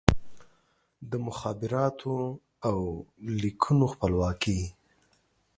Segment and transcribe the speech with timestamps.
[1.09, 2.15] د مخابراتو
[2.69, 2.77] او
[3.41, 4.61] لیکونو خپلواکي